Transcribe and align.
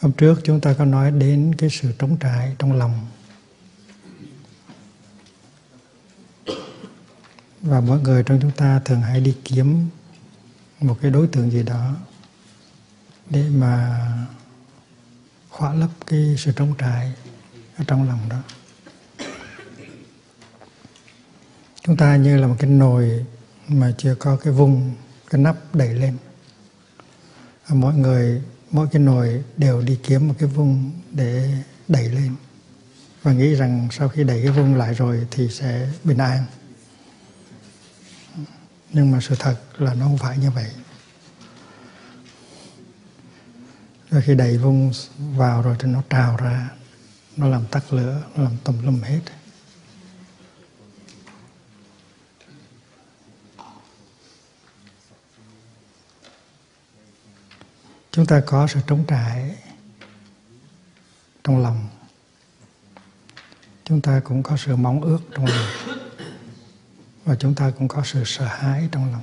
Hôm 0.00 0.12
trước 0.12 0.40
chúng 0.44 0.60
ta 0.60 0.74
có 0.78 0.84
nói 0.84 1.10
đến 1.10 1.54
cái 1.58 1.70
sự 1.70 1.92
trống 1.98 2.16
trải 2.20 2.56
trong 2.58 2.72
lòng. 2.72 3.06
Và 7.60 7.80
mỗi 7.80 8.00
người 8.00 8.22
trong 8.22 8.38
chúng 8.42 8.50
ta 8.50 8.80
thường 8.84 9.00
hay 9.00 9.20
đi 9.20 9.36
kiếm 9.44 9.88
một 10.80 10.98
cái 11.02 11.10
đối 11.10 11.26
tượng 11.26 11.50
gì 11.50 11.62
đó 11.62 11.96
để 13.30 13.48
mà 13.48 14.00
khỏa 15.50 15.74
lấp 15.74 15.90
cái 16.06 16.34
sự 16.38 16.52
trống 16.52 16.74
trải 16.78 17.12
ở 17.76 17.84
trong 17.86 18.08
lòng 18.08 18.28
đó. 18.28 18.38
Chúng 21.82 21.96
ta 21.96 22.16
như 22.16 22.36
là 22.38 22.46
một 22.46 22.56
cái 22.58 22.70
nồi 22.70 23.26
mà 23.68 23.94
chưa 23.98 24.14
có 24.14 24.36
cái 24.36 24.52
vùng, 24.52 24.94
cái 25.30 25.40
nắp 25.40 25.74
đẩy 25.74 25.94
lên. 25.94 26.16
Mỗi 27.68 27.94
người 27.94 28.42
mỗi 28.70 28.88
cái 28.92 29.02
nồi 29.02 29.44
đều 29.56 29.82
đi 29.82 29.98
kiếm 30.02 30.28
một 30.28 30.34
cái 30.38 30.48
vung 30.48 30.92
để 31.10 31.50
đẩy 31.88 32.08
lên. 32.08 32.34
Và 33.22 33.32
nghĩ 33.32 33.54
rằng 33.54 33.88
sau 33.90 34.08
khi 34.08 34.24
đẩy 34.24 34.42
cái 34.42 34.52
vung 34.52 34.74
lại 34.74 34.94
rồi 34.94 35.26
thì 35.30 35.48
sẽ 35.48 35.88
bình 36.04 36.18
an. 36.18 36.44
Nhưng 38.92 39.10
mà 39.10 39.20
sự 39.20 39.34
thật 39.38 39.56
là 39.78 39.94
nó 39.94 40.06
không 40.06 40.18
phải 40.18 40.38
như 40.38 40.50
vậy. 40.50 40.70
Rồi 44.10 44.22
khi 44.22 44.34
đẩy 44.34 44.58
vung 44.58 44.92
vào 45.18 45.62
rồi 45.62 45.76
thì 45.78 45.88
nó 45.88 46.02
trào 46.10 46.36
ra, 46.36 46.68
nó 47.36 47.48
làm 47.48 47.66
tắt 47.66 47.92
lửa, 47.92 48.22
nó 48.36 48.42
làm 48.42 48.52
tùm 48.64 48.82
lum 48.82 49.00
hết. 49.00 49.20
Chúng 58.10 58.26
ta 58.26 58.42
có 58.46 58.66
sự 58.66 58.80
trống 58.86 59.04
trải 59.08 59.56
trong 61.44 61.62
lòng. 61.62 61.88
Chúng 63.84 64.00
ta 64.00 64.20
cũng 64.24 64.42
có 64.42 64.56
sự 64.56 64.76
mong 64.76 65.00
ước 65.00 65.18
trong 65.34 65.46
lòng. 65.46 65.98
Và 67.24 67.34
chúng 67.34 67.54
ta 67.54 67.72
cũng 67.78 67.88
có 67.88 68.02
sự 68.04 68.22
sợ 68.26 68.44
hãi 68.44 68.88
trong 68.92 69.12
lòng. 69.12 69.22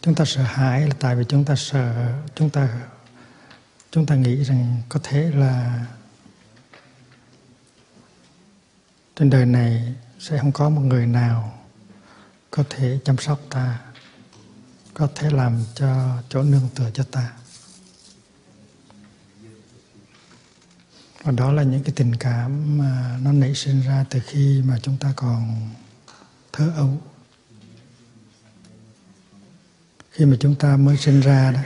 Chúng 0.00 0.14
ta 0.14 0.24
sợ 0.24 0.42
hãi 0.42 0.80
là 0.80 0.94
tại 1.00 1.16
vì 1.16 1.24
chúng 1.28 1.44
ta 1.44 1.54
sợ, 1.56 2.12
chúng 2.34 2.50
ta 2.50 2.68
chúng 3.90 4.06
ta 4.06 4.14
nghĩ 4.14 4.44
rằng 4.44 4.82
có 4.88 5.00
thể 5.02 5.30
là 5.34 5.86
trên 9.16 9.30
đời 9.30 9.46
này 9.46 9.94
sẽ 10.18 10.38
không 10.38 10.52
có 10.52 10.68
một 10.68 10.80
người 10.80 11.06
nào 11.06 11.58
có 12.50 12.64
thể 12.70 12.98
chăm 13.04 13.16
sóc 13.16 13.40
ta 13.50 13.85
có 14.98 15.08
thể 15.14 15.30
làm 15.30 15.64
cho 15.74 16.22
chỗ 16.28 16.42
nương 16.42 16.68
tựa 16.74 16.90
cho 16.94 17.04
ta. 17.04 17.32
Và 21.22 21.32
đó 21.32 21.52
là 21.52 21.62
những 21.62 21.82
cái 21.82 21.92
tình 21.96 22.16
cảm 22.16 22.78
mà 22.78 23.18
nó 23.22 23.32
nảy 23.32 23.54
sinh 23.54 23.80
ra 23.80 24.04
từ 24.10 24.20
khi 24.26 24.62
mà 24.66 24.78
chúng 24.82 24.96
ta 24.96 25.12
còn 25.16 25.70
thơ 26.52 26.72
ấu. 26.76 27.00
Khi 30.10 30.24
mà 30.24 30.36
chúng 30.40 30.54
ta 30.54 30.76
mới 30.76 30.96
sinh 30.96 31.20
ra 31.20 31.52
đó, 31.52 31.60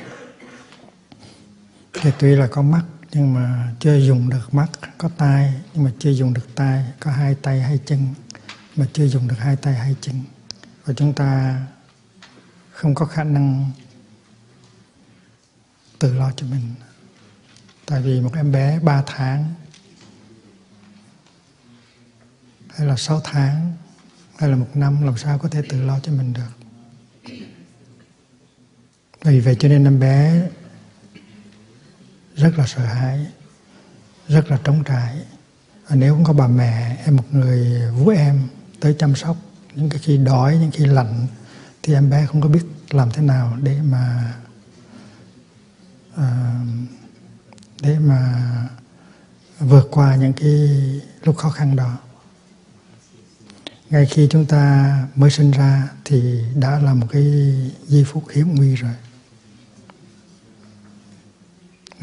thì 1.92 2.10
tuy 2.18 2.36
là 2.36 2.48
có 2.50 2.62
mắt, 2.62 2.84
nhưng 3.12 3.34
mà 3.34 3.74
chưa 3.80 3.96
dùng 3.96 4.30
được 4.30 4.54
mắt, 4.54 4.68
có 4.98 5.08
tay 5.08 5.54
nhưng 5.74 5.84
mà 5.84 5.92
chưa 5.98 6.10
dùng 6.10 6.34
được 6.34 6.54
tay 6.54 6.84
có 7.00 7.10
hai 7.10 7.34
tay, 7.34 7.60
hai 7.60 7.78
chân 7.86 8.14
mà 8.76 8.86
chưa 8.92 9.06
dùng 9.06 9.28
được 9.28 9.38
hai 9.38 9.56
tay, 9.56 9.74
hai 9.74 9.96
chân. 10.00 10.22
Và 10.84 10.94
chúng 10.94 11.12
ta 11.12 11.60
không 12.80 12.94
có 12.94 13.06
khả 13.06 13.24
năng 13.24 13.70
tự 15.98 16.14
lo 16.14 16.32
cho 16.36 16.46
mình. 16.46 16.74
Tại 17.86 18.02
vì 18.02 18.20
một 18.20 18.30
em 18.34 18.52
bé 18.52 18.78
3 18.78 19.02
tháng, 19.06 19.54
hay 22.68 22.86
là 22.86 22.96
6 22.96 23.20
tháng, 23.24 23.72
hay 24.38 24.50
là 24.50 24.56
một 24.56 24.68
năm, 24.74 25.02
làm 25.02 25.16
sao 25.16 25.38
có 25.38 25.48
thể 25.48 25.62
tự 25.68 25.82
lo 25.82 26.00
cho 26.00 26.12
mình 26.12 26.32
được? 26.32 26.52
Vì 29.22 29.40
vậy 29.40 29.56
cho 29.58 29.68
nên 29.68 29.84
em 29.84 30.00
bé 30.00 30.48
rất 32.34 32.58
là 32.58 32.66
sợ 32.66 32.84
hãi, 32.84 33.26
rất 34.28 34.50
là 34.50 34.58
trống 34.64 34.84
trải. 34.84 35.16
Và 35.88 35.96
nếu 35.96 36.14
không 36.14 36.24
có 36.24 36.32
bà 36.32 36.48
mẹ 36.48 36.96
hay 36.96 37.10
một 37.10 37.24
người 37.30 37.90
vú 37.90 38.08
em 38.08 38.48
tới 38.80 38.96
chăm 38.98 39.14
sóc, 39.14 39.36
những 39.74 39.90
cái 39.90 39.98
khi 39.98 40.16
đói, 40.16 40.58
những 40.58 40.70
khi 40.70 40.86
lạnh 40.86 41.26
thì 41.82 41.94
em 41.94 42.10
bé 42.10 42.26
không 42.26 42.40
có 42.40 42.48
biết 42.48 42.62
làm 42.90 43.10
thế 43.10 43.22
nào 43.22 43.56
để 43.62 43.80
mà 43.82 44.34
uh, 46.14 46.20
để 47.82 47.98
mà 47.98 48.42
vượt 49.60 49.88
qua 49.90 50.16
những 50.16 50.32
cái 50.32 50.70
lúc 51.22 51.36
khó 51.36 51.50
khăn 51.50 51.76
đó. 51.76 51.98
Ngay 53.90 54.06
khi 54.06 54.28
chúng 54.30 54.46
ta 54.46 54.94
mới 55.14 55.30
sinh 55.30 55.50
ra 55.50 55.88
thì 56.04 56.44
đã 56.54 56.78
là 56.78 56.94
một 56.94 57.06
cái 57.10 57.24
giây 57.86 58.04
phút 58.04 58.24
hiểm 58.30 58.54
nguy 58.54 58.74
rồi. 58.74 58.94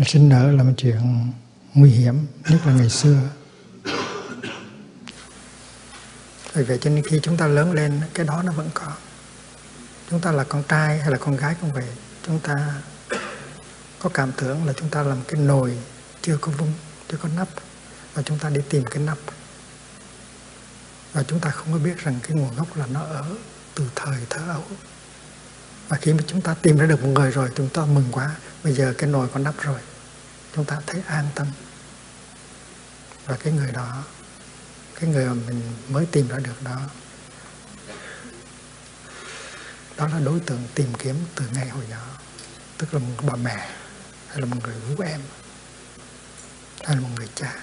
Sinh 0.05 0.29
nở 0.29 0.51
là 0.51 0.63
một 0.63 0.73
chuyện 0.77 1.31
nguy 1.73 1.89
hiểm 1.89 2.15
nhất 2.49 2.65
là 2.65 2.73
ngày 2.73 2.89
xưa. 2.89 3.29
Vì 6.53 6.63
vậy 6.63 6.77
cho 6.81 6.89
nên 6.89 7.03
khi 7.05 7.19
chúng 7.23 7.38
ta 7.38 7.47
lớn 7.47 7.71
lên 7.71 8.01
cái 8.13 8.25
đó 8.25 8.44
nó 8.44 8.51
vẫn 8.51 8.69
còn 8.73 8.94
chúng 10.09 10.19
ta 10.22 10.31
là 10.31 10.44
con 10.44 10.63
trai 10.63 11.00
hay 11.00 11.12
là 11.12 11.18
con 11.18 11.38
gái 11.38 11.56
cũng 11.62 11.72
vậy. 11.73 11.88
Chúng 12.25 12.40
ta 12.40 12.73
có 14.00 14.09
cảm 14.13 14.31
tưởng 14.31 14.66
là 14.66 14.73
chúng 14.73 14.90
ta 14.90 15.03
làm 15.03 15.22
cái 15.28 15.41
nồi 15.41 15.78
chưa 16.22 16.38
có 16.38 16.51
vung, 16.51 16.73
chưa 17.09 17.18
có 17.18 17.29
nắp. 17.35 17.47
Và 18.13 18.22
chúng 18.22 18.40
ta 18.40 18.50
đi 18.50 18.62
tìm 18.69 18.84
cái 18.85 19.03
nắp. 19.03 19.18
Và 21.13 21.23
chúng 21.23 21.40
ta 21.40 21.50
không 21.50 21.73
có 21.73 21.79
biết 21.79 21.97
rằng 21.97 22.19
cái 22.23 22.31
nguồn 22.38 22.56
gốc 22.56 22.78
là 22.78 22.85
nó 22.88 23.01
ở 23.01 23.25
từ 23.75 23.90
thời 23.95 24.18
thơ 24.29 24.41
ấu. 24.51 24.63
Và 25.88 25.97
khi 25.97 26.13
mà 26.13 26.24
chúng 26.28 26.41
ta 26.41 26.53
tìm 26.53 26.78
ra 26.78 26.85
được 26.85 27.03
một 27.03 27.09
người 27.09 27.31
rồi, 27.31 27.50
chúng 27.56 27.69
ta 27.69 27.85
mừng 27.85 28.07
quá. 28.12 28.35
Bây 28.63 28.74
giờ 28.74 28.94
cái 28.97 29.09
nồi 29.09 29.28
có 29.34 29.39
nắp 29.39 29.62
rồi. 29.62 29.79
Chúng 30.56 30.66
ta 30.66 30.81
thấy 30.88 31.01
an 31.07 31.25
tâm. 31.35 31.47
Và 33.25 33.38
cái 33.44 33.53
người 33.53 33.72
đó, 33.72 34.03
cái 35.00 35.09
người 35.09 35.25
mà 35.25 35.34
mình 35.34 35.62
mới 35.89 36.06
tìm 36.06 36.28
ra 36.28 36.38
được 36.39 36.63
đó 36.63 36.79
đó 39.97 40.08
là 40.08 40.19
đối 40.19 40.40
tượng 40.40 40.63
tìm 40.75 40.88
kiếm 41.00 41.16
từ 41.35 41.46
ngay 41.53 41.69
hồi 41.69 41.84
nhỏ 41.90 42.18
tức 42.78 42.94
là 42.94 43.00
một 43.00 43.24
bà 43.28 43.35
mẹ, 43.35 43.69
hay 44.28 44.40
là 44.40 44.46
một 44.46 44.58
người 44.63 44.75
vũ 44.75 45.03
em, 45.03 45.22
hay 46.84 46.96
là 46.96 47.02
một 47.02 47.09
người 47.16 47.30
cha. 47.35 47.56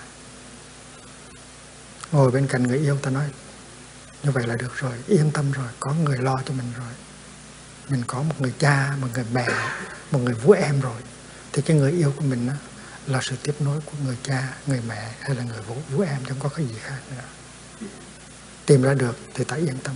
Ngồi 2.13 2.31
bên 2.31 2.47
cạnh 2.47 2.63
người 2.63 2.79
yêu, 2.79 2.99
ta 3.03 3.11
nói, 3.11 3.31
như 4.23 4.31
vậy 4.31 4.47
là 4.47 4.57
được 4.57 4.77
rồi, 4.77 4.93
yên 5.07 5.31
tâm 5.31 5.53
rồi, 5.53 5.69
có 5.81 5.93
người 5.93 6.19
lo 6.19 6.43
cho 6.47 6.55
mình 6.55 6.73
rồi. 6.79 6.93
Mình 7.89 8.03
có 8.07 8.23
một 8.23 8.41
người 8.41 8.55
cha, 8.59 8.97
một 9.01 9.09
người 9.15 9.25
mẹ, 9.33 9.49
một 10.11 10.19
người 10.19 10.35
vũ 10.35 10.53
em 10.53 10.81
rồi. 10.81 11.03
Thì 11.53 11.63
cái 11.63 11.77
người 11.77 11.93
yêu 11.93 12.13
của 12.17 12.25
mình 12.25 12.47
đó 12.47 12.55
là 13.07 13.21
sự 13.23 13.37
tiếp 13.43 13.55
nối 13.61 13.81
của 13.81 13.97
người 14.05 14.17
cha, 14.23 14.55
người 14.67 14.81
mẹ, 14.89 15.11
hay 15.21 15.37
là 15.37 15.43
người 15.43 15.63
vũ 15.63 15.77
vũ 15.91 16.01
em 16.01 16.21
chẳng 16.29 16.39
có 16.41 16.49
cái 16.49 16.67
gì 16.67 16.75
khác 16.83 16.99
nữa. 17.11 17.23
Tìm 18.67 18.83
ra 18.83 18.95
được 18.95 19.19
thì 19.35 19.45
ta 19.45 19.57
yên 19.57 19.79
tâm. 19.85 19.95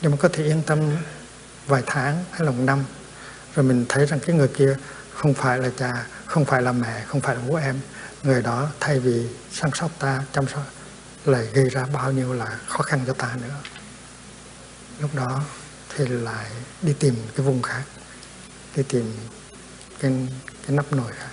Nhưng 0.00 0.10
mà 0.10 0.16
có 0.20 0.28
thể 0.32 0.44
yên 0.44 0.62
tâm 0.66 0.96
vài 1.70 1.82
tháng 1.86 2.24
hay 2.30 2.40
là 2.40 2.50
một 2.50 2.62
năm. 2.64 2.84
Rồi 3.54 3.64
mình 3.64 3.86
thấy 3.88 4.06
rằng 4.06 4.20
cái 4.20 4.36
người 4.36 4.48
kia 4.48 4.76
không 5.14 5.34
phải 5.34 5.58
là 5.58 5.70
cha 5.78 6.06
không 6.26 6.44
phải 6.44 6.62
là 6.62 6.72
mẹ 6.72 7.04
không 7.06 7.20
phải 7.20 7.36
là 7.36 7.42
bố 7.48 7.54
em. 7.54 7.80
Người 8.22 8.42
đó 8.42 8.68
thay 8.80 8.98
vì 8.98 9.26
săn 9.52 9.70
sóc 9.74 9.90
ta 9.98 10.22
chăm 10.32 10.48
sóc 10.48 10.62
lại 11.24 11.46
gây 11.52 11.70
ra 11.70 11.86
bao 11.92 12.12
nhiêu 12.12 12.32
là 12.32 12.58
khó 12.66 12.82
khăn 12.82 13.00
cho 13.06 13.12
ta 13.12 13.36
nữa. 13.42 13.54
Lúc 15.00 15.14
đó 15.14 15.42
thì 15.96 16.06
lại 16.06 16.50
đi 16.82 16.92
tìm 16.92 17.14
cái 17.36 17.46
vùng 17.46 17.62
khác 17.62 17.82
đi 18.76 18.82
tìm 18.88 19.12
cái, 20.00 20.12
cái 20.66 20.76
nắp 20.76 20.92
nồi 20.92 21.12
khác. 21.12 21.29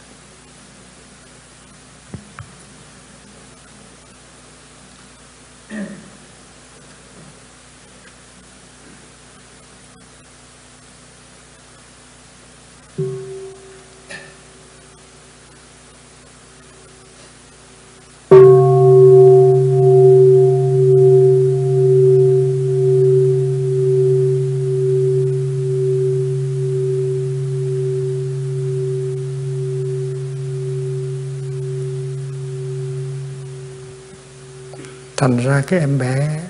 Thành 35.18 35.38
ra 35.38 35.64
cái 35.68 35.80
em 35.80 35.98
bé 35.98 36.44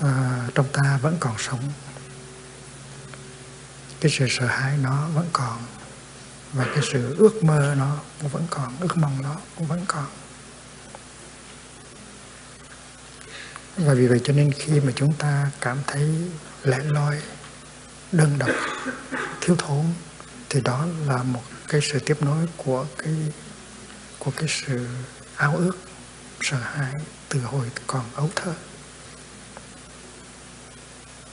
à, 0.00 0.48
trong 0.54 0.66
ta 0.72 0.98
vẫn 1.02 1.16
còn 1.20 1.34
sống. 1.38 1.60
Cái 4.00 4.10
sự 4.10 4.26
sợ 4.28 4.46
hãi 4.46 4.78
nó 4.82 5.08
vẫn 5.14 5.26
còn 5.32 5.58
và 6.52 6.64
cái 6.64 6.84
sự 6.92 7.16
ước 7.18 7.44
mơ 7.44 7.74
nó 7.78 7.96
cũng 8.20 8.30
vẫn 8.30 8.46
còn 8.50 8.72
ước 8.80 8.96
mong 8.96 9.22
nó 9.22 9.36
cũng 9.56 9.66
vẫn 9.66 9.84
còn. 9.88 10.06
Và 13.76 13.94
vì 13.94 14.06
vậy 14.06 14.20
cho 14.24 14.32
nên 14.32 14.52
khi 14.52 14.80
mà 14.80 14.92
chúng 14.96 15.14
ta 15.14 15.50
cảm 15.60 15.78
thấy 15.86 16.14
lẻ 16.64 16.78
loi 16.84 17.22
đơn 18.12 18.38
độc 18.38 18.50
thiếu 19.40 19.56
thốn 19.58 19.84
thì 20.48 20.60
đó 20.60 20.86
là 21.06 21.22
một 21.22 21.42
cái 21.68 21.80
sự 21.80 21.98
tiếp 21.98 22.22
nối 22.22 22.46
của 22.56 22.86
cái 22.98 23.14
của 24.18 24.30
cái 24.36 24.48
sự 24.48 24.86
ao 25.36 25.56
ước 25.56 25.89
sợ 26.42 26.56
hãi 26.56 26.92
từ 27.28 27.40
hồi 27.40 27.70
còn 27.86 28.04
ấu 28.14 28.30
thơ. 28.36 28.52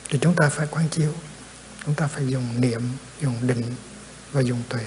Thì 0.09 0.19
chúng 0.21 0.35
ta 0.35 0.49
phải 0.49 0.67
quán 0.71 0.89
chiếu, 0.89 1.13
chúng 1.85 1.95
ta 1.95 2.07
phải 2.07 2.27
dùng 2.27 2.61
niệm, 2.61 2.81
dùng 3.21 3.47
định 3.47 3.75
và 4.31 4.41
dùng 4.41 4.63
tuệ 4.69 4.85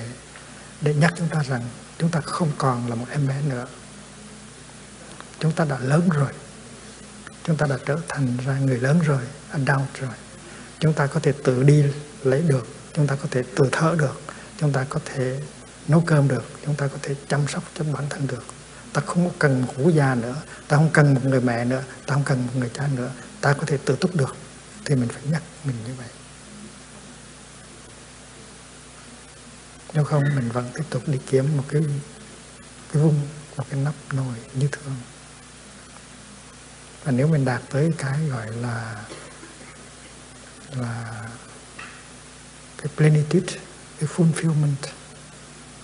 để 0.80 0.94
nhắc 0.94 1.14
chúng 1.18 1.28
ta 1.28 1.42
rằng 1.42 1.62
chúng 1.98 2.10
ta 2.10 2.20
không 2.20 2.52
còn 2.58 2.88
là 2.88 2.94
một 2.94 3.06
em 3.10 3.26
bé 3.28 3.40
nữa. 3.48 3.66
Chúng 5.38 5.52
ta 5.52 5.64
đã 5.64 5.78
lớn 5.78 6.08
rồi. 6.08 6.32
Chúng 7.44 7.56
ta 7.56 7.66
đã 7.66 7.78
trở 7.86 7.96
thành 8.08 8.36
ra 8.46 8.58
người 8.58 8.78
lớn 8.78 9.00
rồi, 9.04 9.22
adult 9.50 9.94
rồi. 10.00 10.14
Chúng 10.80 10.94
ta 10.94 11.06
có 11.06 11.20
thể 11.20 11.32
tự 11.44 11.62
đi 11.62 11.84
lấy 12.22 12.42
được, 12.42 12.66
chúng 12.92 13.06
ta 13.06 13.16
có 13.16 13.28
thể 13.30 13.42
tự 13.56 13.68
thở 13.72 13.94
được, 13.98 14.20
chúng 14.58 14.72
ta 14.72 14.86
có 14.88 15.00
thể 15.04 15.40
nấu 15.88 16.00
cơm 16.06 16.28
được, 16.28 16.44
chúng 16.66 16.74
ta 16.74 16.86
có 16.86 16.98
thể 17.02 17.14
chăm 17.28 17.48
sóc 17.48 17.64
cho 17.74 17.84
bản 17.84 18.04
thân 18.10 18.26
được 18.26 18.44
ta 18.92 19.00
không 19.06 19.30
cần 19.38 19.62
một 19.62 19.74
cụ 19.76 19.88
già 19.88 20.14
nữa. 20.14 20.42
Ta 20.68 20.76
không 20.76 20.90
cần 20.92 21.14
một 21.14 21.24
người 21.24 21.40
mẹ 21.40 21.64
nữa. 21.64 21.82
Ta 22.06 22.14
không 22.14 22.24
cần 22.24 22.46
một 22.46 22.52
người 22.56 22.70
cha 22.74 22.88
nữa. 22.94 23.10
Ta 23.40 23.52
có 23.52 23.62
thể 23.66 23.78
tự 23.84 23.96
túc 23.96 24.16
được. 24.16 24.36
Thì 24.84 24.94
mình 24.94 25.08
phải 25.08 25.22
nhắc 25.30 25.42
mình 25.64 25.76
như 25.86 25.94
vậy. 25.94 26.08
Nếu 29.94 30.04
không, 30.04 30.22
mình 30.34 30.48
vẫn 30.48 30.70
tiếp 30.74 30.84
tục 30.90 31.02
đi 31.06 31.18
kiếm 31.26 31.56
một 31.56 31.64
cái 31.68 31.82
cái 32.92 33.02
vung 33.02 33.20
một 33.56 33.64
cái 33.70 33.80
nắp 33.80 33.94
nồi 34.12 34.34
như 34.54 34.68
thường. 34.72 34.96
Và 37.04 37.12
nếu 37.12 37.26
mình 37.26 37.44
đạt 37.44 37.62
tới 37.70 37.90
cái 37.98 38.20
gọi 38.28 38.46
là 38.56 39.04
là 40.76 41.22
cái 42.76 42.86
plenitude, 42.96 43.58
cái 44.00 44.08
fulfillment, 44.16 44.74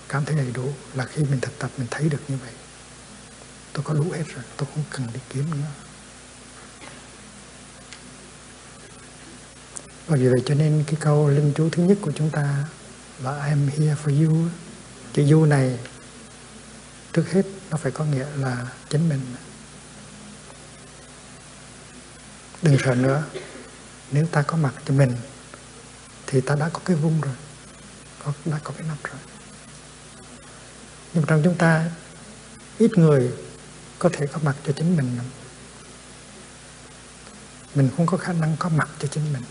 cảm 0.09 0.25
thấy 0.25 0.35
đầy 0.35 0.51
đủ 0.51 0.73
là 0.93 1.05
khi 1.05 1.23
mình 1.23 1.39
thực 1.41 1.59
tập, 1.59 1.71
mình 1.77 1.87
thấy 1.91 2.09
được 2.09 2.21
như 2.27 2.37
vậy 2.37 2.51
tôi 3.77 3.83
có 3.83 3.93
đủ 3.93 4.11
hết 4.11 4.23
rồi 4.35 4.43
tôi 4.57 4.67
không 4.75 4.83
cần 4.89 5.07
đi 5.13 5.19
kiếm 5.29 5.45
nữa. 5.51 5.67
Và 10.07 10.17
vì 10.17 10.27
vậy 10.27 10.41
cho 10.45 10.55
nên 10.55 10.83
cái 10.87 10.95
câu 10.99 11.29
linh 11.29 11.53
chú 11.55 11.69
thứ 11.71 11.83
nhất 11.83 11.97
của 12.01 12.11
chúng 12.15 12.29
ta 12.29 12.65
là 13.23 13.31
I'm 13.31 13.69
here 13.69 13.95
for 14.03 14.25
you. 14.25 14.47
Chữ 15.13 15.31
you 15.31 15.45
này 15.45 15.79
trước 17.13 17.31
hết 17.31 17.45
nó 17.69 17.77
phải 17.77 17.91
có 17.91 18.05
nghĩa 18.05 18.25
là 18.35 18.65
chính 18.89 19.09
mình. 19.09 19.21
Đừng 22.61 22.77
sợ 22.83 22.95
nữa 22.95 23.23
nếu 24.11 24.25
ta 24.31 24.41
có 24.41 24.57
mặt 24.57 24.73
cho 24.85 24.93
mình 24.93 25.15
thì 26.27 26.41
ta 26.41 26.55
đã 26.55 26.69
có 26.69 26.79
cái 26.85 26.95
vung 26.95 27.21
rồi 27.21 27.35
có, 28.23 28.33
đã 28.45 28.59
có 28.63 28.73
cái 28.77 28.87
nắp 28.87 29.03
rồi. 29.03 29.19
Nhưng 31.13 31.23
trong 31.27 31.41
chúng 31.43 31.57
ta 31.57 31.91
ít 32.77 32.91
người 32.97 33.31
có 33.99 34.09
thể 34.13 34.27
có 34.27 34.39
mặt 34.43 34.55
cho 34.65 34.73
chính 34.73 34.97
mình. 34.97 35.19
Mình 37.75 37.89
không 37.97 38.05
có 38.05 38.17
khả 38.17 38.33
năng 38.33 38.55
có 38.59 38.69
mặt 38.69 38.89
cho 38.99 39.07
chính 39.07 39.33
mình. 39.33 39.43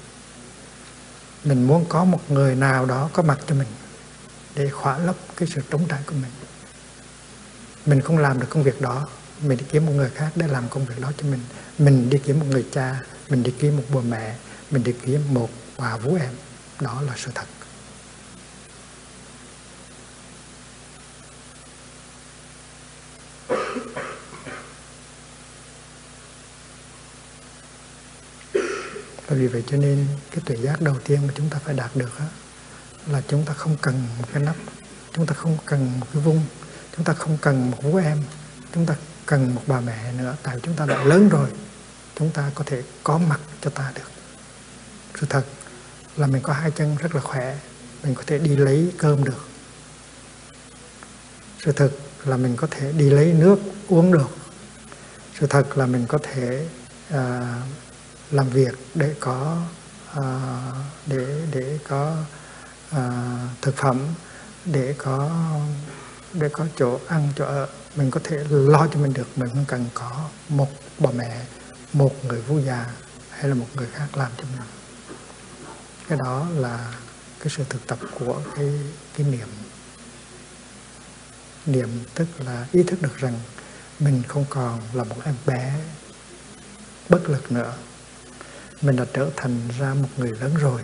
Mình 1.44 1.66
muốn 1.66 1.86
có 1.88 2.04
một 2.04 2.30
người 2.30 2.54
nào 2.54 2.86
đó 2.86 3.10
có 3.12 3.22
mặt 3.22 3.38
cho 3.46 3.54
mình 3.54 3.68
để 4.54 4.70
khỏa 4.70 4.98
lấp 4.98 5.16
cái 5.36 5.48
sự 5.54 5.60
trống 5.70 5.88
trải 5.88 6.00
của 6.06 6.14
mình. 6.14 6.30
Mình 7.86 8.00
không 8.00 8.18
làm 8.18 8.40
được 8.40 8.46
công 8.50 8.62
việc 8.62 8.80
đó, 8.80 9.08
mình 9.42 9.58
đi 9.58 9.64
kiếm 9.72 9.86
một 9.86 9.92
người 9.96 10.10
khác 10.10 10.30
để 10.34 10.46
làm 10.46 10.68
công 10.68 10.86
việc 10.86 11.00
đó 11.00 11.12
cho 11.18 11.26
mình. 11.26 11.40
Mình 11.78 12.10
đi 12.10 12.18
kiếm 12.24 12.40
một 12.40 12.46
người 12.50 12.66
cha, 12.72 13.00
mình 13.28 13.42
đi 13.42 13.54
kiếm 13.58 13.76
một 13.76 13.82
bố 13.92 14.00
mẹ, 14.00 14.36
mình 14.70 14.84
đi 14.84 14.94
kiếm 15.04 15.34
một 15.34 15.50
bà 15.78 15.96
vũ 15.96 16.14
em. 16.14 16.32
Đó 16.80 17.02
là 17.02 17.12
sự 17.16 17.30
thật. 17.34 17.46
Và 29.26 29.36
vì 29.36 29.46
vậy 29.46 29.64
cho 29.66 29.76
nên 29.76 30.06
cái 30.30 30.40
tuệ 30.46 30.56
giác 30.56 30.80
đầu 30.80 30.96
tiên 31.04 31.26
mà 31.26 31.32
chúng 31.36 31.50
ta 31.50 31.58
phải 31.64 31.74
đạt 31.74 31.90
được 31.94 32.10
đó, 32.18 32.24
là 33.06 33.22
chúng 33.28 33.44
ta 33.44 33.52
không 33.52 33.76
cần 33.82 34.02
một 34.18 34.24
cái 34.32 34.42
nắp 34.42 34.56
chúng 35.12 35.26
ta 35.26 35.34
không 35.34 35.58
cần 35.66 36.00
một 36.00 36.06
cái 36.12 36.22
vung 36.22 36.44
chúng 36.96 37.04
ta 37.04 37.12
không 37.12 37.38
cần 37.40 37.70
một 37.70 37.82
vũ 37.82 37.96
em 37.96 38.22
chúng 38.74 38.86
ta 38.86 38.94
cần 39.26 39.54
một 39.54 39.62
bà 39.66 39.80
mẹ 39.80 40.12
nữa 40.12 40.36
tại 40.42 40.56
chúng 40.62 40.74
ta 40.74 40.86
đã 40.86 41.04
lớn 41.04 41.28
rồi 41.28 41.48
chúng 42.18 42.30
ta 42.30 42.50
có 42.54 42.64
thể 42.66 42.82
có 43.04 43.18
mặt 43.18 43.40
cho 43.60 43.70
ta 43.70 43.92
được. 43.94 44.10
Sự 45.20 45.26
thật 45.30 45.44
là 46.16 46.26
mình 46.26 46.42
có 46.42 46.52
hai 46.52 46.70
chân 46.70 46.96
rất 46.96 47.14
là 47.14 47.20
khỏe 47.20 47.58
mình 48.02 48.14
có 48.14 48.22
thể 48.26 48.38
đi 48.38 48.56
lấy 48.56 48.92
cơm 48.98 49.24
được. 49.24 49.46
Sự 51.64 51.72
thật 51.72 51.90
là 52.24 52.36
mình 52.36 52.56
có 52.56 52.66
thể 52.70 52.92
đi 52.92 53.10
lấy 53.10 53.32
nước 53.32 53.58
uống 53.88 54.12
được. 54.12 54.28
Sự 55.40 55.46
thật 55.46 55.78
là 55.78 55.86
mình 55.86 56.06
có 56.08 56.18
thể 56.22 56.66
uh, 57.14 57.18
làm 58.30 58.48
việc 58.48 58.74
để 58.94 59.14
có 59.20 59.62
à, 60.14 60.22
để 61.06 61.42
để 61.52 61.78
có 61.88 62.16
à, 62.90 63.10
thực 63.62 63.76
phẩm 63.76 64.00
để 64.64 64.94
có 64.98 65.30
để 66.32 66.48
có 66.52 66.66
chỗ 66.76 67.00
ăn 67.08 67.28
chỗ 67.36 67.44
ở. 67.44 67.68
Mình 67.96 68.10
có 68.10 68.20
thể 68.24 68.36
lo 68.50 68.86
cho 68.92 69.00
mình 69.00 69.12
được 69.12 69.38
mình 69.38 69.48
không 69.48 69.64
cần 69.68 69.86
có 69.94 70.28
một 70.48 70.68
bà 70.98 71.10
mẹ 71.10 71.44
một 71.92 72.24
người 72.24 72.40
vú 72.40 72.60
già 72.60 72.86
hay 73.30 73.48
là 73.48 73.54
một 73.54 73.66
người 73.74 73.88
khác 73.92 74.16
làm 74.16 74.32
cho 74.36 74.44
mình. 74.52 74.68
Cái 76.08 76.18
đó 76.18 76.46
là 76.54 76.94
cái 77.38 77.48
sự 77.56 77.64
thực 77.68 77.86
tập 77.86 77.98
của 78.18 78.40
cái 78.56 78.70
cái 79.16 79.26
niệm. 79.26 79.48
Niệm 81.66 81.88
tức 82.14 82.26
là 82.38 82.66
ý 82.72 82.82
thức 82.82 83.02
được 83.02 83.16
rằng 83.16 83.40
mình 83.98 84.22
không 84.28 84.44
còn 84.50 84.80
là 84.92 85.04
một 85.04 85.16
em 85.24 85.34
bé 85.46 85.74
bất 87.08 87.28
lực 87.28 87.52
nữa 87.52 87.72
mình 88.82 88.96
đã 88.96 89.04
trở 89.12 89.30
thành 89.36 89.68
ra 89.78 89.94
một 89.94 90.08
người 90.16 90.30
lớn 90.30 90.54
rồi 90.54 90.82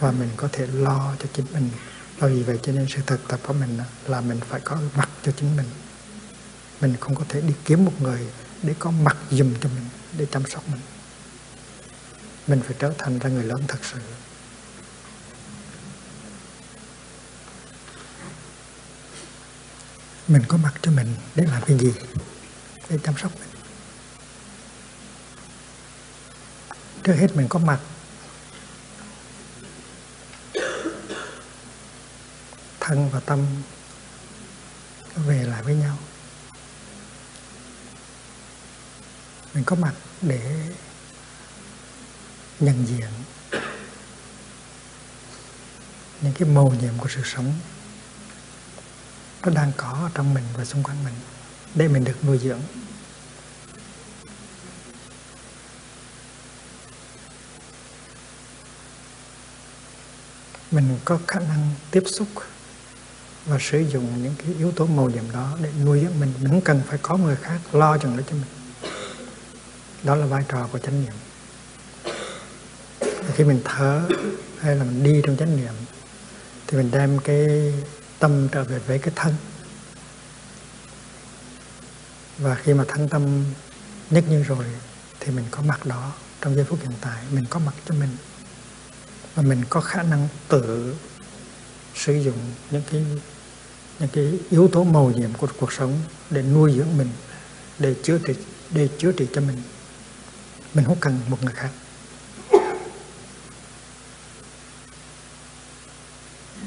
và 0.00 0.10
mình 0.10 0.28
có 0.36 0.48
thể 0.52 0.66
lo 0.66 1.14
cho 1.18 1.26
chính 1.32 1.46
mình. 1.52 1.70
Và 2.18 2.28
vì 2.28 2.42
vậy 2.42 2.58
cho 2.62 2.72
nên 2.72 2.86
sự 2.88 3.00
thực 3.06 3.28
tập 3.28 3.40
của 3.46 3.52
mình 3.52 3.78
là 4.06 4.20
mình 4.20 4.40
phải 4.48 4.60
có 4.60 4.78
mặt 4.96 5.08
cho 5.22 5.32
chính 5.36 5.56
mình. 5.56 5.66
Mình 6.80 6.96
không 7.00 7.14
có 7.14 7.24
thể 7.28 7.40
đi 7.40 7.54
kiếm 7.64 7.84
một 7.84 7.92
người 8.00 8.26
để 8.62 8.74
có 8.78 8.90
mặt 8.90 9.16
dùm 9.30 9.54
cho 9.60 9.68
mình, 9.68 9.84
để 10.18 10.26
chăm 10.32 10.42
sóc 10.46 10.68
mình. 10.68 10.80
Mình 12.46 12.60
phải 12.64 12.76
trở 12.78 12.92
thành 12.98 13.18
ra 13.18 13.30
người 13.30 13.44
lớn 13.44 13.62
thật 13.68 13.78
sự. 13.82 13.98
Mình 20.28 20.42
có 20.48 20.56
mặt 20.56 20.74
cho 20.82 20.90
mình 20.90 21.14
để 21.34 21.44
làm 21.46 21.62
cái 21.66 21.78
gì? 21.78 21.92
Để 22.90 22.98
chăm 23.04 23.14
sóc 23.18 23.32
mình. 23.40 23.53
Trước 27.04 27.12
hết 27.12 27.36
mình 27.36 27.48
có 27.48 27.58
mặt. 27.58 27.80
Thân 32.80 33.10
và 33.10 33.20
tâm 33.20 33.46
về 35.14 35.44
lại 35.44 35.62
với 35.62 35.74
nhau. 35.74 35.98
Mình 39.54 39.64
có 39.64 39.76
mặt 39.76 39.94
để 40.22 40.70
nhận 42.60 42.86
diện 42.86 43.10
những 46.20 46.32
cái 46.32 46.48
màu 46.48 46.74
nhiệm 46.80 46.98
của 46.98 47.08
sự 47.08 47.20
sống 47.24 47.52
nó 49.42 49.50
đang 49.50 49.72
có 49.76 49.88
ở 49.88 50.10
trong 50.14 50.34
mình 50.34 50.44
và 50.56 50.64
xung 50.64 50.82
quanh 50.82 51.04
mình 51.04 51.14
để 51.74 51.88
mình 51.88 52.04
được 52.04 52.24
nuôi 52.24 52.38
dưỡng. 52.38 52.60
Mình 60.74 60.98
có 61.04 61.18
khả 61.28 61.40
năng 61.40 61.70
tiếp 61.90 62.02
xúc 62.06 62.28
và 63.46 63.58
sử 63.60 63.78
dụng 63.78 64.22
những 64.22 64.34
cái 64.38 64.54
yếu 64.58 64.72
tố 64.72 64.86
màu 64.86 65.10
nhiệm 65.10 65.30
đó 65.32 65.58
để 65.62 65.70
nuôi 65.84 66.00
dưỡng 66.00 66.20
mình. 66.20 66.32
Mình 66.40 66.48
không 66.48 66.60
cần 66.60 66.80
phải 66.86 66.98
có 67.02 67.16
người 67.16 67.36
khác 67.36 67.58
lo 67.72 67.98
chừng 67.98 68.16
đó 68.16 68.22
cho 68.30 68.36
mình. 68.36 68.90
Đó 70.02 70.14
là 70.14 70.26
vai 70.26 70.44
trò 70.48 70.68
của 70.72 70.78
chánh 70.78 71.04
niệm. 71.04 71.12
Khi 73.34 73.44
mình 73.44 73.60
thở 73.64 74.08
hay 74.60 74.76
là 74.76 74.84
mình 74.84 75.02
đi 75.02 75.22
trong 75.26 75.36
chánh 75.36 75.56
niệm, 75.56 75.74
thì 76.66 76.76
mình 76.78 76.90
đem 76.90 77.18
cái 77.18 77.72
tâm 78.18 78.48
trở 78.48 78.64
về 78.64 78.78
với 78.78 78.98
cái 78.98 79.12
thân. 79.16 79.34
Và 82.38 82.54
khi 82.54 82.74
mà 82.74 82.84
thân 82.88 83.08
tâm 83.08 83.44
nhất 84.10 84.24
như 84.28 84.42
rồi, 84.42 84.64
thì 85.20 85.32
mình 85.32 85.44
có 85.50 85.62
mặt 85.62 85.86
đó. 85.86 86.12
Trong 86.40 86.54
giây 86.54 86.64
phút 86.64 86.78
hiện 86.82 86.92
tại, 87.00 87.22
mình 87.30 87.44
có 87.50 87.58
mặt 87.58 87.74
cho 87.88 87.94
mình 87.94 88.16
và 89.34 89.42
mình 89.42 89.64
có 89.70 89.80
khả 89.80 90.02
năng 90.02 90.28
tự 90.48 90.94
sử 91.94 92.14
dụng 92.14 92.38
những 92.70 92.82
cái 92.90 93.04
những 93.98 94.08
cái 94.12 94.38
yếu 94.50 94.68
tố 94.68 94.84
màu 94.84 95.10
nhiệm 95.10 95.32
của 95.32 95.48
cuộc 95.60 95.72
sống 95.72 96.00
để 96.30 96.42
nuôi 96.42 96.72
dưỡng 96.76 96.96
mình, 96.96 97.08
để 97.78 97.94
chữa 98.02 98.18
trị, 98.18 98.34
để 98.70 98.88
chữa 98.98 99.12
trị 99.12 99.26
cho 99.34 99.40
mình. 99.40 99.62
Mình 100.74 100.84
không 100.84 101.00
cần 101.00 101.20
một 101.28 101.44
người 101.44 101.54
khác. 101.54 101.70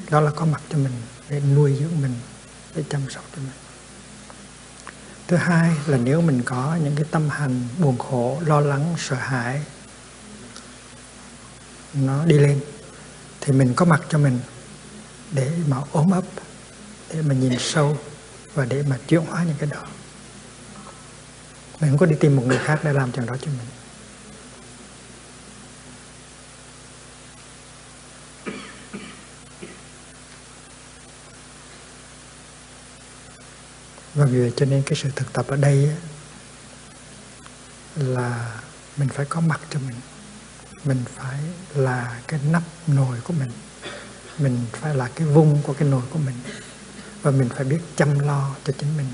Đó 0.10 0.22
là 0.22 0.32
có 0.32 0.46
mặt 0.46 0.62
cho 0.70 0.78
mình 0.78 0.94
để 1.30 1.40
nuôi 1.40 1.78
dưỡng 1.80 2.02
mình, 2.02 2.14
để 2.76 2.84
chăm 2.90 3.02
sóc 3.10 3.24
cho 3.36 3.42
mình. 3.42 3.52
Thứ 5.28 5.38
hai 5.38 5.72
là 5.88 5.98
nếu 5.98 6.22
mình 6.22 6.44
có 6.44 6.78
những 6.84 6.96
cái 6.96 7.06
tâm 7.12 7.30
hành 7.30 7.68
buồn 7.80 7.98
khổ, 7.98 8.42
lo 8.46 8.60
lắng, 8.60 8.96
sợ 8.98 9.16
hãi 9.16 9.62
nó 12.02 12.26
đi 12.26 12.38
lên, 12.38 12.60
thì 13.42 13.54
mình 13.54 13.74
có 13.76 13.86
mặt 13.86 14.02
cho 14.10 14.18
mình 14.18 14.40
để 15.32 15.52
mà 15.68 15.78
ốm 15.92 16.12
ấp, 16.12 16.24
để 17.14 17.22
mà 17.22 17.34
nhìn 17.34 17.60
sâu 17.60 17.98
và 18.54 18.66
để 18.66 18.84
mà 18.90 18.98
chuyển 19.08 19.22
hóa 19.26 19.44
những 19.44 19.56
cái 19.60 19.70
đó. 19.70 19.88
Mình 21.80 21.90
không 21.90 21.98
có 21.98 22.06
đi 22.06 22.16
tìm 22.20 22.36
một 22.36 22.44
người 22.46 22.58
khác 22.58 22.80
để 22.84 22.94
làm 22.94 23.12
chuyện 23.12 23.26
đó 23.26 23.36
cho 23.42 23.48
mình. 23.48 23.68
Và 34.14 34.26
vì 34.26 34.40
vậy 34.40 34.54
cho 34.56 34.66
nên 34.66 34.84
cái 34.86 35.00
sự 35.04 35.10
thực 35.16 35.34
tập 35.34 35.46
ở 35.48 35.56
đây 35.56 35.92
là 37.96 38.60
mình 38.98 39.10
phải 39.10 39.26
có 39.26 39.42
mặt 39.42 39.60
cho 39.70 39.80
mình 39.80 39.96
mình 40.88 41.04
phải 41.16 41.40
là 41.76 42.22
cái 42.28 42.40
nắp 42.52 42.64
nồi 42.88 43.22
của 43.24 43.34
mình. 43.34 43.52
Mình 44.38 44.66
phải 44.72 44.96
là 44.96 45.10
cái 45.16 45.28
vung 45.28 45.62
của 45.64 45.74
cái 45.74 45.88
nồi 45.88 46.02
của 46.10 46.20
mình. 46.20 46.36
Và 47.22 47.32
mình 47.32 47.50
phải 47.56 47.66
biết 47.66 47.80
chăm 47.96 48.20
lo 48.20 48.56
cho 48.66 48.74
chính 48.80 48.98
mình. 48.98 49.08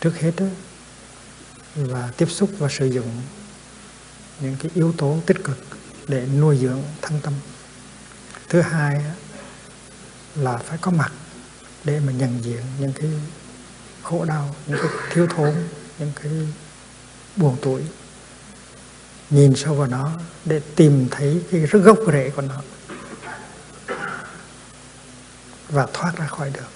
Trước 0.00 0.18
hết 0.18 0.32
đó, 0.36 0.46
là 1.76 2.12
tiếp 2.16 2.26
xúc 2.30 2.50
và 2.58 2.68
sử 2.68 2.86
dụng 2.86 3.22
những 4.40 4.56
cái 4.62 4.70
yếu 4.74 4.92
tố 4.98 5.18
tích 5.26 5.44
cực 5.44 5.58
để 6.08 6.26
nuôi 6.26 6.58
dưỡng 6.58 6.82
thân 7.02 7.20
tâm. 7.22 7.34
Thứ 8.48 8.60
hai 8.60 9.04
là 10.34 10.56
phải 10.56 10.78
có 10.78 10.90
mặt 10.90 11.12
để 11.84 12.00
mà 12.00 12.12
nhận 12.12 12.44
diện 12.44 12.62
những 12.80 12.92
cái 12.92 13.10
khổ 14.02 14.24
đau 14.24 14.54
những 14.66 14.78
cái 14.82 14.90
thiếu 15.10 15.26
thốn 15.36 15.54
những 15.98 16.12
cái 16.22 16.32
buồn 17.36 17.56
tuổi 17.62 17.82
nhìn 19.32 19.56
sâu 19.56 19.74
vào 19.74 19.88
nó 19.88 20.10
để 20.44 20.60
tìm 20.76 21.08
thấy 21.10 21.42
cái 21.50 21.60
gốc 21.60 21.98
rễ 22.12 22.30
của 22.30 22.42
nó. 22.42 22.62
Và 25.68 25.86
thoát 25.92 26.16
ra 26.16 26.26
khỏi 26.26 26.50
được. 26.50 26.70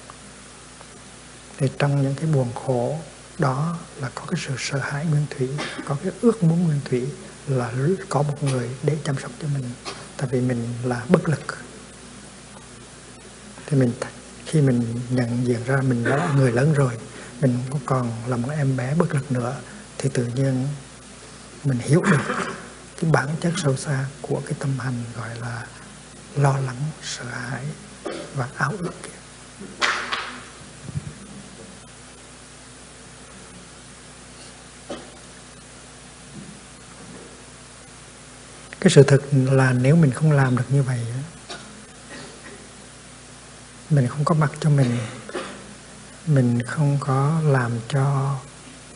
Thì 1.58 1.68
trong 1.78 2.02
những 2.02 2.14
cái 2.14 2.26
buồn 2.26 2.52
khổ 2.54 2.98
đó 3.38 3.76
là 4.00 4.10
có 4.14 4.22
cái 4.30 4.40
sự 4.46 4.54
sợ 4.58 4.78
hãi 4.78 5.06
nguyên 5.06 5.26
thủy, 5.30 5.48
có 5.84 5.96
cái 6.02 6.12
ước 6.20 6.42
muốn 6.42 6.64
nguyên 6.64 6.80
thủy 6.84 7.06
là 7.46 7.72
có 8.08 8.22
một 8.22 8.42
người 8.42 8.70
để 8.82 8.96
chăm 9.04 9.16
sóc 9.22 9.30
cho 9.42 9.48
mình, 9.54 9.64
tại 10.16 10.28
vì 10.32 10.40
mình 10.40 10.68
là 10.84 11.04
bất 11.08 11.28
lực. 11.28 11.58
Thì 13.66 13.76
mình, 13.76 13.92
khi 14.46 14.60
mình 14.60 15.00
nhận 15.10 15.46
diện 15.46 15.64
ra 15.66 15.80
mình 15.80 16.04
đã 16.04 16.16
là 16.16 16.32
người 16.36 16.52
lớn 16.52 16.72
rồi, 16.72 16.92
mình 17.40 17.58
cũng 17.70 17.80
còn 17.86 18.12
là 18.26 18.36
một 18.36 18.48
em 18.50 18.76
bé 18.76 18.94
bất 18.94 19.14
lực 19.14 19.32
nữa, 19.32 19.56
thì 19.98 20.08
tự 20.08 20.26
nhiên 20.34 20.68
mình 21.66 21.78
hiểu 21.78 22.02
được 22.02 22.34
cái 23.00 23.10
bản 23.10 23.28
chất 23.40 23.52
sâu 23.56 23.76
xa 23.76 24.04
của 24.22 24.42
cái 24.46 24.54
tâm 24.58 24.78
hành 24.78 25.04
gọi 25.16 25.30
là 25.40 25.66
lo 26.36 26.58
lắng, 26.58 26.82
sợ 27.02 27.24
hãi 27.24 27.64
và 28.34 28.48
áo 28.56 28.72
ước. 28.78 28.92
Kia 29.02 29.10
cái 38.80 38.90
sự 38.90 39.02
thật 39.02 39.20
là 39.32 39.72
nếu 39.72 39.96
mình 39.96 40.10
không 40.10 40.32
làm 40.32 40.56
được 40.56 40.64
như 40.68 40.82
vậy 40.82 41.00
mình 43.90 44.06
không 44.08 44.24
có 44.24 44.34
mặt 44.34 44.50
cho 44.60 44.70
mình 44.70 44.98
mình 46.26 46.62
không 46.62 46.98
có 47.00 47.40
làm 47.44 47.72
cho 47.88 48.34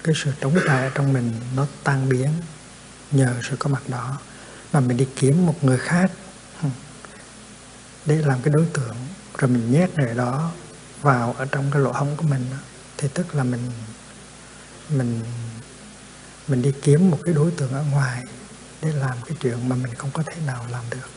cái 0.04 0.14
sự 0.24 0.32
trống 0.40 0.54
trải 0.66 0.90
trong 0.94 1.12
mình 1.12 1.32
nó 1.56 1.66
tan 1.84 2.08
biến 2.08 2.28
nhờ 3.12 3.34
sự 3.42 3.56
có 3.58 3.70
mặt 3.70 3.82
đó 3.88 4.18
mà 4.72 4.80
mình 4.80 4.96
đi 4.96 5.08
kiếm 5.16 5.46
một 5.46 5.64
người 5.64 5.78
khác. 5.78 6.10
Để 8.06 8.16
làm 8.16 8.42
cái 8.42 8.54
đối 8.54 8.66
tượng, 8.72 8.96
rồi 9.38 9.50
mình 9.50 9.72
nhét 9.72 9.98
người 9.98 10.14
đó 10.14 10.52
vào 11.00 11.32
ở 11.32 11.44
trong 11.44 11.70
cái 11.70 11.82
lỗ 11.82 11.92
hổng 11.92 12.16
của 12.16 12.22
mình 12.22 12.46
thì 12.96 13.08
tức 13.14 13.34
là 13.34 13.44
mình 13.44 13.70
mình 14.88 15.20
mình 16.48 16.62
đi 16.62 16.72
kiếm 16.82 17.10
một 17.10 17.18
cái 17.24 17.34
đối 17.34 17.50
tượng 17.50 17.72
ở 17.72 17.82
ngoài 17.90 18.24
để 18.82 18.92
làm 18.92 19.16
cái 19.26 19.36
chuyện 19.40 19.68
mà 19.68 19.76
mình 19.76 19.94
không 19.94 20.10
có 20.10 20.22
thể 20.22 20.36
nào 20.46 20.66
làm 20.70 20.84
được. 20.90 21.08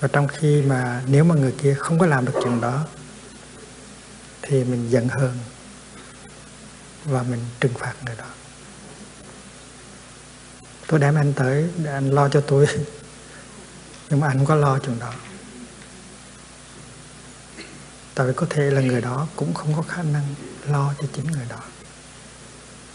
Và 0.00 0.08
trong 0.08 0.28
khi 0.28 0.62
mà 0.62 1.02
nếu 1.06 1.24
mà 1.24 1.34
người 1.34 1.54
kia 1.62 1.74
không 1.78 1.98
có 1.98 2.06
làm 2.06 2.24
được 2.24 2.32
chuyện 2.42 2.60
đó, 2.60 2.86
thì 4.42 4.64
mình 4.64 4.90
giận 4.90 5.08
hơn 5.08 5.38
và 7.04 7.22
mình 7.22 7.40
trừng 7.60 7.74
phạt 7.78 7.94
người 8.06 8.16
đó 8.16 8.24
tôi 10.94 11.00
đem 11.00 11.14
anh 11.14 11.32
tới 11.32 11.68
để 11.76 11.92
anh 11.92 12.10
lo 12.10 12.28
cho 12.28 12.40
tôi. 12.40 12.66
Nhưng 14.10 14.20
mà 14.20 14.28
anh 14.28 14.36
không 14.36 14.46
có 14.46 14.54
lo 14.54 14.78
chuyện 14.78 14.98
đó. 14.98 15.12
Tại 18.14 18.26
vì 18.26 18.32
có 18.36 18.46
thể 18.50 18.70
là 18.70 18.80
người 18.80 19.00
đó 19.00 19.26
cũng 19.36 19.54
không 19.54 19.74
có 19.76 19.82
khả 19.82 20.02
năng 20.02 20.34
lo 20.66 20.94
cho 21.00 21.08
chính 21.12 21.32
người 21.32 21.46
đó. 21.48 21.58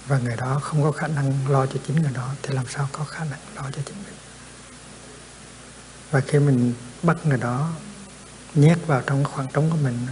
Và 0.07 0.17
người 0.17 0.35
đó 0.35 0.59
không 0.63 0.83
có 0.83 0.91
khả 0.91 1.07
năng 1.07 1.33
lo 1.49 1.65
cho 1.65 1.79
chính 1.87 2.01
người 2.01 2.11
đó, 2.13 2.29
thì 2.43 2.55
làm 2.55 2.65
sao 2.69 2.89
có 2.91 3.03
khả 3.03 3.23
năng 3.23 3.39
lo 3.55 3.63
cho 3.63 3.81
chính 3.85 3.97
mình? 4.05 4.15
Và 6.11 6.19
khi 6.19 6.39
mình 6.39 6.73
bắt 7.03 7.17
người 7.25 7.37
đó, 7.37 7.71
nhét 8.55 8.77
vào 8.87 9.01
trong 9.05 9.23
khoảng 9.23 9.47
trống 9.53 9.69
của 9.69 9.77
mình, 9.83 10.07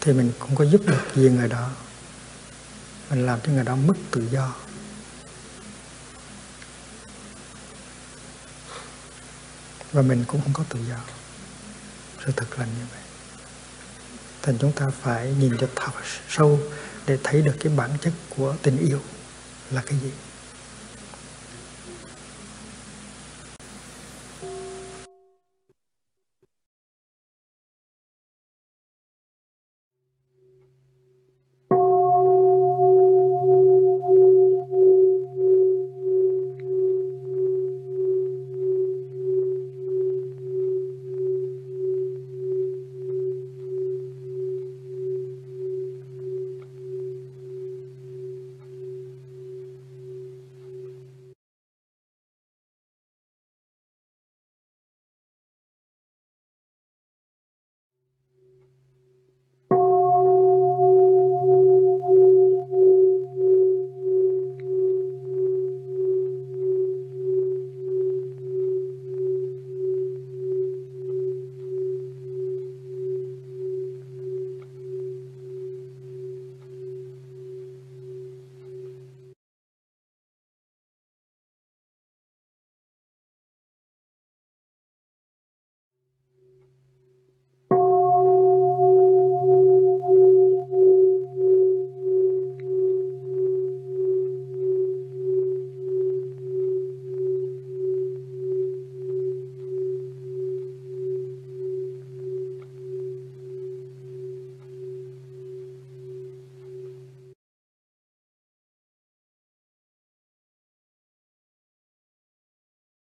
thì 0.00 0.12
mình 0.12 0.32
cũng 0.38 0.56
có 0.56 0.64
giúp 0.64 0.80
được 0.86 1.02
gì 1.14 1.30
người 1.30 1.48
đó. 1.48 1.70
Mình 3.10 3.26
làm 3.26 3.38
cho 3.40 3.52
người 3.52 3.64
đó 3.64 3.76
mất 3.76 3.94
tự 4.10 4.28
do. 4.30 4.54
Và 9.92 10.02
mình 10.02 10.24
cũng 10.26 10.40
không 10.40 10.52
có 10.52 10.64
tự 10.68 10.80
do. 10.88 10.96
Sự 12.26 12.32
thật 12.36 12.58
là 12.58 12.66
như 12.66 12.84
vậy. 12.92 13.02
Thành 14.42 14.58
chúng 14.58 14.72
ta 14.72 14.86
phải 15.00 15.34
nhìn 15.38 15.56
cho 15.60 15.68
thật 15.76 15.92
sâu 16.28 16.60
để 17.06 17.18
thấy 17.24 17.42
được 17.42 17.54
cái 17.60 17.72
bản 17.76 17.90
chất 18.00 18.12
của 18.28 18.56
tình 18.62 18.78
yêu 18.78 18.98
là 19.70 19.82
cái 19.86 19.98
gì. 19.98 20.10